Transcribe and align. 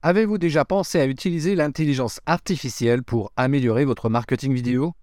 Avez-vous 0.00 0.38
déjà 0.38 0.64
pensé 0.64 1.00
à 1.00 1.06
utiliser 1.06 1.56
l'intelligence 1.56 2.20
artificielle 2.24 3.02
pour 3.02 3.32
améliorer 3.36 3.84
votre 3.84 4.08
marketing 4.08 4.54
vidéo? 4.54 4.94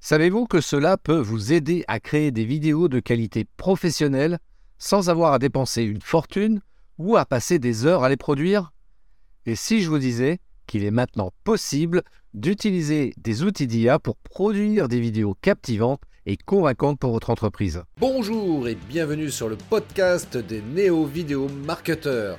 Savez-vous 0.00 0.46
que 0.46 0.62
cela 0.62 0.96
peut 0.96 1.18
vous 1.18 1.52
aider 1.52 1.84
à 1.86 2.00
créer 2.00 2.30
des 2.30 2.46
vidéos 2.46 2.88
de 2.88 2.98
qualité 2.98 3.44
professionnelle 3.58 4.38
sans 4.78 5.10
avoir 5.10 5.34
à 5.34 5.38
dépenser 5.38 5.82
une 5.82 6.00
fortune 6.00 6.62
ou 6.96 7.18
à 7.18 7.26
passer 7.26 7.58
des 7.58 7.84
heures 7.84 8.02
à 8.02 8.08
les 8.08 8.16
produire? 8.16 8.72
Et 9.44 9.54
si 9.54 9.82
je 9.82 9.90
vous 9.90 9.98
disais 9.98 10.38
qu'il 10.66 10.82
est 10.82 10.90
maintenant 10.90 11.30
possible 11.44 12.00
d'utiliser 12.32 13.12
des 13.18 13.42
outils 13.42 13.66
d'IA 13.66 13.98
pour 13.98 14.16
produire 14.16 14.88
des 14.88 15.00
vidéos 15.00 15.36
captivantes 15.42 16.00
et 16.24 16.38
convaincantes 16.38 16.98
pour 16.98 17.12
votre 17.12 17.28
entreprise? 17.28 17.82
Bonjour 17.98 18.66
et 18.66 18.76
bienvenue 18.88 19.30
sur 19.30 19.50
le 19.50 19.56
podcast 19.56 20.38
des 20.38 20.62
néo-vidéo 20.62 21.48
marketeurs. 21.66 22.38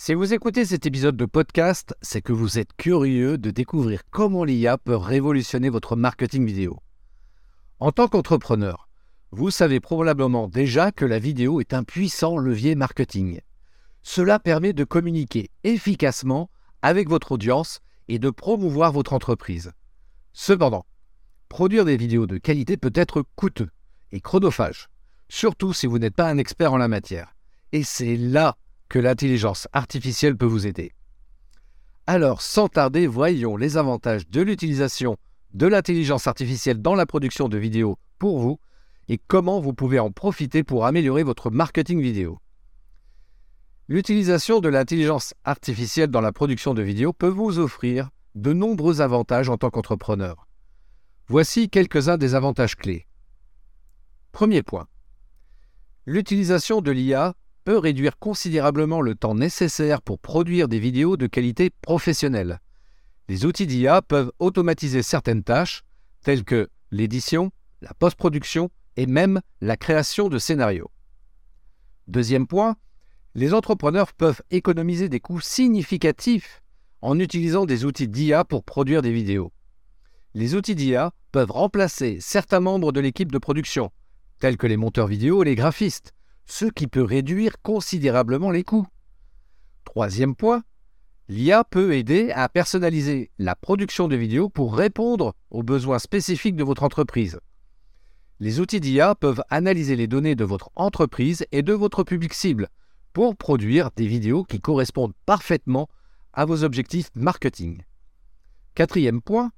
Si 0.00 0.14
vous 0.14 0.32
écoutez 0.32 0.64
cet 0.64 0.86
épisode 0.86 1.16
de 1.16 1.24
podcast, 1.24 1.92
c'est 2.02 2.22
que 2.22 2.32
vous 2.32 2.60
êtes 2.60 2.72
curieux 2.76 3.36
de 3.36 3.50
découvrir 3.50 4.02
comment 4.10 4.44
l'IA 4.44 4.78
peut 4.78 4.94
révolutionner 4.94 5.70
votre 5.70 5.96
marketing 5.96 6.46
vidéo. 6.46 6.78
En 7.80 7.90
tant 7.90 8.06
qu'entrepreneur, 8.06 8.88
vous 9.32 9.50
savez 9.50 9.80
probablement 9.80 10.46
déjà 10.46 10.92
que 10.92 11.04
la 11.04 11.18
vidéo 11.18 11.60
est 11.60 11.74
un 11.74 11.82
puissant 11.82 12.38
levier 12.38 12.76
marketing. 12.76 13.40
Cela 14.04 14.38
permet 14.38 14.72
de 14.72 14.84
communiquer 14.84 15.50
efficacement 15.64 16.48
avec 16.80 17.08
votre 17.08 17.32
audience 17.32 17.80
et 18.06 18.20
de 18.20 18.30
promouvoir 18.30 18.92
votre 18.92 19.14
entreprise. 19.14 19.72
Cependant, 20.32 20.86
produire 21.48 21.84
des 21.84 21.96
vidéos 21.96 22.28
de 22.28 22.38
qualité 22.38 22.76
peut 22.76 22.92
être 22.94 23.24
coûteux 23.34 23.70
et 24.12 24.20
chronophage, 24.20 24.90
surtout 25.28 25.72
si 25.72 25.88
vous 25.88 25.98
n'êtes 25.98 26.14
pas 26.14 26.30
un 26.30 26.38
expert 26.38 26.72
en 26.72 26.78
la 26.78 26.86
matière. 26.86 27.34
Et 27.72 27.82
c'est 27.82 28.16
là 28.16 28.56
que 28.88 28.98
l'intelligence 28.98 29.68
artificielle 29.72 30.36
peut 30.36 30.46
vous 30.46 30.66
aider. 30.66 30.92
Alors, 32.06 32.40
sans 32.40 32.68
tarder, 32.68 33.06
voyons 33.06 33.56
les 33.56 33.76
avantages 33.76 34.28
de 34.28 34.40
l'utilisation 34.40 35.16
de 35.54 35.66
l'intelligence 35.66 36.26
artificielle 36.26 36.80
dans 36.80 36.94
la 36.94 37.06
production 37.06 37.48
de 37.48 37.58
vidéos 37.58 37.98
pour 38.18 38.38
vous 38.38 38.58
et 39.08 39.18
comment 39.18 39.60
vous 39.60 39.74
pouvez 39.74 39.98
en 39.98 40.10
profiter 40.10 40.62
pour 40.64 40.86
améliorer 40.86 41.22
votre 41.22 41.50
marketing 41.50 42.00
vidéo. 42.00 42.38
L'utilisation 43.88 44.60
de 44.60 44.68
l'intelligence 44.68 45.34
artificielle 45.44 46.10
dans 46.10 46.20
la 46.20 46.32
production 46.32 46.74
de 46.74 46.82
vidéos 46.82 47.14
peut 47.14 47.28
vous 47.28 47.58
offrir 47.58 48.10
de 48.34 48.52
nombreux 48.52 49.00
avantages 49.00 49.48
en 49.48 49.56
tant 49.56 49.70
qu'entrepreneur. 49.70 50.46
Voici 51.26 51.68
quelques-uns 51.70 52.18
des 52.18 52.34
avantages 52.34 52.76
clés. 52.76 53.06
Premier 54.32 54.62
point. 54.62 54.86
L'utilisation 56.06 56.80
de 56.80 56.90
l'IA 56.90 57.34
réduire 57.76 58.18
considérablement 58.18 59.00
le 59.00 59.14
temps 59.14 59.34
nécessaire 59.34 60.02
pour 60.02 60.18
produire 60.18 60.68
des 60.68 60.78
vidéos 60.78 61.16
de 61.16 61.26
qualité 61.26 61.70
professionnelle. 61.70 62.60
Les 63.28 63.44
outils 63.44 63.66
d'IA 63.66 64.00
peuvent 64.02 64.32
automatiser 64.38 65.02
certaines 65.02 65.42
tâches, 65.42 65.82
telles 66.22 66.44
que 66.44 66.68
l'édition, 66.90 67.50
la 67.82 67.92
post-production 67.94 68.70
et 68.96 69.06
même 69.06 69.40
la 69.60 69.76
création 69.76 70.28
de 70.28 70.38
scénarios. 70.38 70.90
Deuxième 72.06 72.46
point, 72.46 72.76
les 73.34 73.54
entrepreneurs 73.54 74.12
peuvent 74.14 74.42
économiser 74.50 75.08
des 75.08 75.20
coûts 75.20 75.40
significatifs 75.40 76.62
en 77.02 77.18
utilisant 77.18 77.66
des 77.66 77.84
outils 77.84 78.08
d'IA 78.08 78.44
pour 78.44 78.64
produire 78.64 79.02
des 79.02 79.12
vidéos. 79.12 79.52
Les 80.34 80.54
outils 80.54 80.74
d'IA 80.74 81.12
peuvent 81.32 81.50
remplacer 81.50 82.18
certains 82.20 82.60
membres 82.60 82.92
de 82.92 83.00
l'équipe 83.00 83.30
de 83.30 83.38
production, 83.38 83.90
tels 84.40 84.56
que 84.56 84.66
les 84.66 84.76
monteurs 84.76 85.06
vidéo 85.06 85.42
et 85.42 85.46
les 85.46 85.54
graphistes, 85.54 86.12
ce 86.48 86.64
qui 86.64 86.86
peut 86.86 87.02
réduire 87.02 87.60
considérablement 87.62 88.50
les 88.50 88.64
coûts. 88.64 88.86
Troisième 89.84 90.34
point, 90.34 90.62
l'IA 91.28 91.62
peut 91.62 91.94
aider 91.94 92.30
à 92.30 92.48
personnaliser 92.48 93.30
la 93.38 93.54
production 93.54 94.08
de 94.08 94.16
vidéos 94.16 94.48
pour 94.48 94.74
répondre 94.74 95.34
aux 95.50 95.62
besoins 95.62 95.98
spécifiques 95.98 96.56
de 96.56 96.64
votre 96.64 96.82
entreprise. 96.82 97.38
Les 98.40 98.60
outils 98.60 98.80
d'IA 98.80 99.14
peuvent 99.14 99.42
analyser 99.50 99.94
les 99.94 100.06
données 100.06 100.36
de 100.36 100.44
votre 100.44 100.70
entreprise 100.74 101.44
et 101.52 101.62
de 101.62 101.72
votre 101.72 102.02
public 102.02 102.32
cible 102.32 102.68
pour 103.12 103.36
produire 103.36 103.90
des 103.94 104.06
vidéos 104.06 104.44
qui 104.44 104.60
correspondent 104.60 105.14
parfaitement 105.26 105.88
à 106.32 106.44
vos 106.44 106.64
objectifs 106.64 107.10
marketing. 107.14 107.82
Quatrième 108.74 109.20
point, 109.20 109.50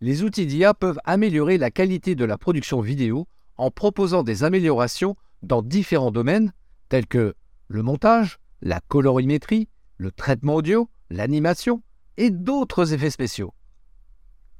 les 0.00 0.22
outils 0.22 0.46
d'IA 0.46 0.74
peuvent 0.74 0.98
améliorer 1.04 1.56
la 1.56 1.70
qualité 1.70 2.14
de 2.14 2.24
la 2.24 2.36
production 2.36 2.80
vidéo 2.80 3.26
en 3.56 3.70
proposant 3.70 4.22
des 4.22 4.44
améliorations 4.44 5.16
dans 5.42 5.62
différents 5.62 6.10
domaines 6.10 6.52
tels 6.88 7.06
que 7.06 7.34
le 7.68 7.82
montage, 7.82 8.38
la 8.62 8.80
colorimétrie, 8.80 9.68
le 9.96 10.10
traitement 10.10 10.56
audio, 10.56 10.88
l'animation 11.10 11.82
et 12.16 12.30
d'autres 12.30 12.92
effets 12.92 13.10
spéciaux. 13.10 13.54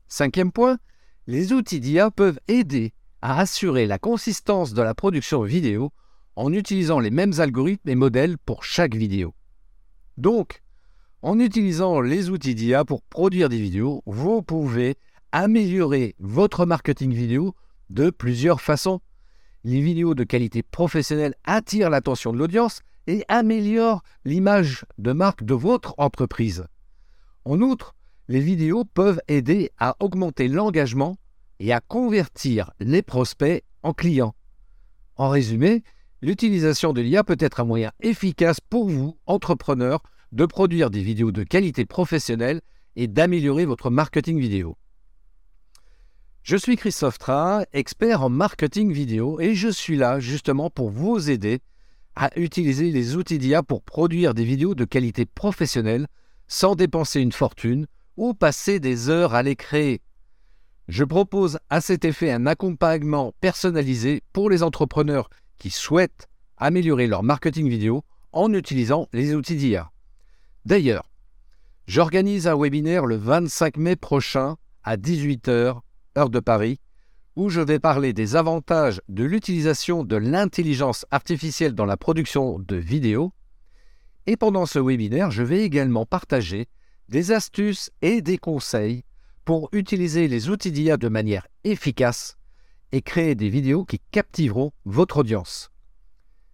Cinquième 0.09 0.53
point, 0.53 0.79
les 1.27 1.53
outils 1.53 1.81
d'IA 1.81 2.11
peuvent 2.11 2.39
aider 2.49 2.93
à 3.23 3.41
assurer 3.41 3.87
la 3.87 3.99
consistance 3.99 4.73
de 4.73 4.83
la 4.83 4.95
production 4.95 5.43
vidéo 5.43 5.93
en 6.37 6.53
utilisant 6.53 7.01
les 7.01 7.11
mêmes 7.11 7.33
algorithmes 7.39 7.89
et 7.89 7.95
modèles 7.95 8.39
pour 8.39 8.63
chaque 8.63 8.95
vidéo. 8.95 9.35
Donc, 10.17 10.63
en 11.23 11.41
utilisant 11.41 12.01
les 12.01 12.31
outils 12.31 12.55
d'IA 12.55 12.85
pour 12.85 13.03
produire 13.03 13.49
des 13.49 13.59
vidéos, 13.61 14.03
vous 14.07 14.43
pouvez 14.43 14.97
améliorer 15.33 16.15
votre 16.19 16.67
marketing 16.67 17.13
vidéo 17.13 17.55
de 17.91 18.11
plusieurs 18.11 18.61
façons 18.61 19.01
les 19.67 19.81
vidéos 19.81 20.15
de 20.15 20.23
qualité 20.23 20.63
professionnelle 20.63 21.35
attirent 21.43 21.91
l'attention 21.91 22.33
de 22.33 22.39
l'audience 22.39 22.83
et 23.09 23.25
améliorent 23.27 24.05
l'image 24.25 24.85
de 24.99 25.11
marque 25.11 25.43
de 25.43 25.55
votre 25.55 25.93
entreprise. 25.99 26.67
En 27.45 27.61
outre, 27.61 27.97
les 28.29 28.39
vidéos 28.39 28.85
peuvent 28.85 29.21
aider 29.27 29.73
à 29.77 29.97
augmenter 29.99 30.47
l'engagement 30.47 31.17
et 31.59 31.73
à 31.73 31.81
convertir 31.81 32.71
les 32.79 33.03
prospects 33.03 33.65
en 33.83 33.93
clients. 33.93 34.37
En 35.17 35.31
résumé, 35.31 35.83
l'utilisation 36.23 36.93
de 36.93 37.01
l'IA 37.01 37.25
peut 37.25 37.37
être 37.41 37.59
un 37.59 37.65
moyen 37.65 37.91
efficace 38.01 38.61
pour 38.61 38.89
vous, 38.89 39.19
entrepreneurs, 39.27 40.05
de 40.31 40.47
produire 40.47 40.91
des 40.91 41.03
vidéos 41.03 41.33
de 41.33 41.43
qualité 41.43 41.87
professionnelle 41.87 42.61
et 42.95 43.09
d'améliorer 43.09 43.65
votre 43.65 43.91
marketing 43.91 44.39
vidéo. 44.39 44.77
Je 46.47 46.57
suis 46.57 46.77
Christophe 46.77 47.19
Tra, 47.19 47.65
expert 47.73 48.23
en 48.23 48.29
marketing 48.29 48.93
vidéo, 48.93 49.41
et 49.41 49.57
je 49.57 49.67
suis 49.67 49.97
là 49.97 50.21
justement 50.21 50.71
pour 50.71 50.91
vous 50.91 51.29
aider 51.29 51.59
à 52.15 52.31
utiliser 52.39 52.93
les 52.93 53.17
outils 53.17 53.41
d'IA 53.41 53.65
pour 53.65 53.83
produire 53.83 54.33
des 54.33 54.45
vidéos 54.45 54.77
de 54.77 54.85
qualité 54.85 55.27
professionnelle 55.27 56.07
sans 56.47 56.77
dépenser 56.77 57.21
une 57.21 57.33
fortune 57.33 57.89
ou 58.17 58.33
passer 58.33 58.79
des 58.79 59.09
heures 59.09 59.35
à 59.35 59.43
les 59.43 59.57
créer. 59.57 60.03
Je 60.87 61.03
propose 61.03 61.59
à 61.69 61.81
cet 61.81 62.05
effet 62.05 62.31
un 62.31 62.47
accompagnement 62.47 63.35
personnalisé 63.41 64.23
pour 64.33 64.49
les 64.49 64.63
entrepreneurs 64.63 65.31
qui 65.59 65.71
souhaitent 65.71 66.29
améliorer 66.59 67.09
leur 67.09 67.25
marketing 67.25 67.69
vidéo 67.69 68.05
en 68.31 68.53
utilisant 68.53 69.09
les 69.13 69.35
outils 69.35 69.57
d'IA. 69.57 69.91
D'ailleurs, 70.65 71.11
j'organise 71.89 72.47
un 72.47 72.57
webinaire 72.57 73.05
le 73.05 73.17
25 73.17 73.79
mai 73.79 73.97
prochain 73.97 74.55
à 74.85 74.97
18h 74.97 75.81
heure 76.17 76.31
de 76.31 76.41
Paris, 76.41 76.81
où 77.37 77.51
je 77.51 77.61
vais 77.61 77.79
parler 77.79 78.13
des 78.13 78.35
avantages 78.35 79.01
de 79.09 79.25
l'utilisation 79.25 80.05
de 80.05 80.17
l'intelligence 80.17 81.05
artificielle 81.11 81.75
dans 81.75 81.85
la 81.85 81.97
production 81.97 82.59
de 82.59 82.77
vidéos. 82.77 83.33
Et 84.27 84.37
pendant 84.37 84.67
ce 84.67 84.79
webinaire, 84.79 85.31
je 85.31 85.43
vais 85.43 85.63
également 85.63 86.07
partager 86.07 86.67
des 87.09 87.33
astuces 87.33 87.91
et 88.03 88.23
des 88.23 88.39
conseils 88.39 89.05
pour 89.45 89.69
utiliser 89.73 90.27
les 90.29 90.49
outils 90.49 90.73
d'IA 90.73 90.97
de 90.97 91.09
manière 91.09 91.47
efficace 91.63 92.37
et 92.93 93.03
créer 93.03 93.35
des 93.35 93.49
vidéos 93.49 93.85
qui 93.85 94.01
captiveront 94.11 94.73
votre 94.85 95.19
audience. 95.19 95.71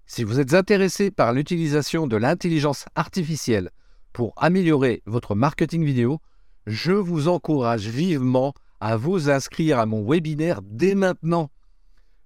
Si 0.06 0.24
vous 0.24 0.40
êtes 0.40 0.52
intéressé 0.52 1.10
par 1.10 1.32
l'utilisation 1.32 2.06
de 2.06 2.16
l'intelligence 2.16 2.84
artificielle 2.94 3.70
pour 4.12 4.34
améliorer 4.36 5.02
votre 5.06 5.34
marketing 5.34 5.84
vidéo, 5.84 6.20
je 6.66 6.92
vous 6.92 7.28
encourage 7.28 7.86
vivement 7.86 8.52
à 8.82 8.96
vous 8.96 9.30
inscrire 9.30 9.78
à 9.78 9.86
mon 9.86 10.04
webinaire 10.04 10.60
dès 10.60 10.96
maintenant. 10.96 11.52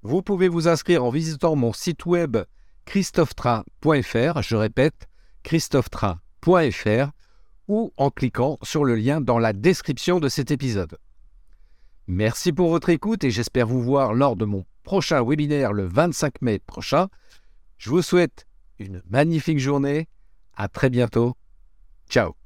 Vous 0.00 0.22
pouvez 0.22 0.48
vous 0.48 0.68
inscrire 0.68 1.04
en 1.04 1.10
visitant 1.10 1.54
mon 1.54 1.74
site 1.74 2.06
web 2.06 2.38
christophetrain.fr, 2.86 4.40
je 4.40 4.56
répète, 4.56 5.06
christophetrain.fr, 5.42 7.10
ou 7.68 7.92
en 7.98 8.10
cliquant 8.10 8.56
sur 8.62 8.86
le 8.86 8.94
lien 8.94 9.20
dans 9.20 9.38
la 9.38 9.52
description 9.52 10.18
de 10.18 10.30
cet 10.30 10.50
épisode. 10.50 10.96
Merci 12.06 12.54
pour 12.54 12.70
votre 12.70 12.88
écoute 12.88 13.22
et 13.22 13.30
j'espère 13.30 13.66
vous 13.66 13.82
voir 13.82 14.14
lors 14.14 14.36
de 14.36 14.46
mon 14.46 14.64
prochain 14.82 15.22
webinaire 15.22 15.74
le 15.74 15.86
25 15.86 16.40
mai 16.40 16.58
prochain. 16.58 17.08
Je 17.76 17.90
vous 17.90 18.00
souhaite 18.00 18.46
une 18.78 19.02
magnifique 19.10 19.58
journée. 19.58 20.08
À 20.56 20.68
très 20.68 20.88
bientôt. 20.88 21.36
Ciao. 22.08 22.45